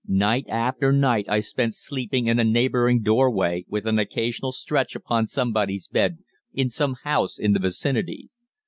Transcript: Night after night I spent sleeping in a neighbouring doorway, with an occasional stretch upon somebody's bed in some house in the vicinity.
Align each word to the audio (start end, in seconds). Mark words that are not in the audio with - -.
Night 0.07 0.45
after 0.49 0.91
night 0.91 1.27
I 1.29 1.41
spent 1.41 1.75
sleeping 1.75 2.25
in 2.25 2.39
a 2.39 2.43
neighbouring 2.43 3.03
doorway, 3.03 3.65
with 3.67 3.85
an 3.85 3.99
occasional 3.99 4.51
stretch 4.51 4.95
upon 4.95 5.27
somebody's 5.27 5.87
bed 5.87 6.17
in 6.53 6.71
some 6.71 6.95
house 7.03 7.37
in 7.37 7.53
the 7.53 7.59
vicinity. 7.59 8.31